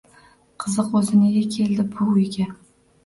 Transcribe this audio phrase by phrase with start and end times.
[0.63, 2.49] Qiziq, o`zi nega keldi bu uyga